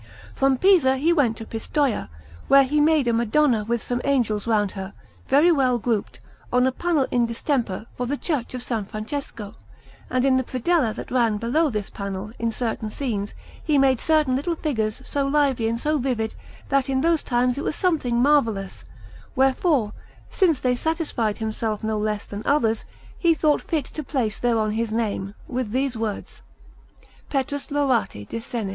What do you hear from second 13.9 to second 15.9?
certain little figures so lively and